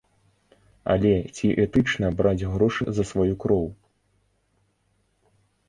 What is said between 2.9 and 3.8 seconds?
за сваю кроў?